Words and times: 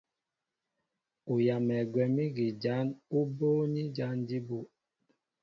Ú 1.31 1.35
yamɛ 1.45 1.75
gwɛ̌m 1.93 2.15
ígi 2.25 2.47
jǎn 2.61 2.87
ú 3.17 3.19
bóóní 3.37 3.81
jǎn 3.95 4.15
jí 4.27 4.37
bū. 4.47 4.59